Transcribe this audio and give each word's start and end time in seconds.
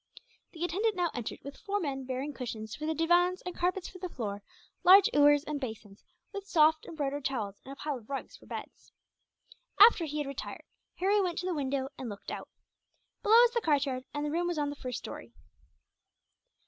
The 0.53 0.63
attendant 0.65 0.95
now 0.95 1.11
entered, 1.13 1.41
with 1.43 1.55
four 1.57 1.79
men 1.79 2.05
bearing 2.05 2.33
cushions 2.33 2.73
for 2.75 2.87
the 2.87 2.95
divans 2.95 3.43
and 3.43 3.53
carpets 3.55 3.87
for 3.87 3.99
the 3.99 4.09
floor, 4.09 4.41
large 4.83 5.07
ewers 5.13 5.43
and 5.43 5.61
basins, 5.61 6.03
with 6.33 6.47
soft, 6.47 6.87
embroidered 6.87 7.23
towels, 7.23 7.59
and 7.63 7.71
a 7.71 7.75
pile 7.75 7.99
of 7.99 8.09
rugs 8.09 8.35
for 8.35 8.47
beds. 8.47 8.91
After 9.79 10.05
he 10.05 10.17
had 10.17 10.25
retired, 10.25 10.63
Harry 10.95 11.21
went 11.21 11.37
to 11.37 11.45
the 11.45 11.53
window 11.53 11.89
and 11.99 12.09
looked 12.09 12.31
out. 12.31 12.49
Below 13.21 13.35
was 13.41 13.51
the 13.51 13.61
courtyard, 13.61 14.05
and 14.11 14.25
the 14.25 14.31
room 14.31 14.47
was 14.47 14.57
on 14.57 14.71
the 14.71 14.75
first 14.75 14.97
story. 14.97 15.33